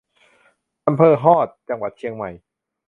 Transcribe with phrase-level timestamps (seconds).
[0.87, 2.29] อำเภอฮอด จังหวัดเชียงใหม่